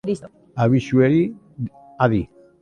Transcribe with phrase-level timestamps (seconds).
[0.63, 1.21] Abisuei,
[2.03, 2.23] adi.